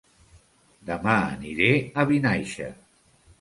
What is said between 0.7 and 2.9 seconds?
Dema aniré a Vinaixa